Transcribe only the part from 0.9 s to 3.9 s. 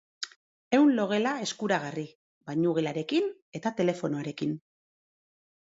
logela eskuragarri, bainugelarekin eta